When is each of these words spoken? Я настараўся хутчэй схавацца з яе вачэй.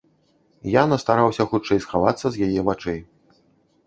Я 0.75 0.83
настараўся 0.93 1.45
хутчэй 1.51 1.79
схавацца 1.83 2.25
з 2.31 2.35
яе 2.47 2.59
вачэй. 2.71 2.99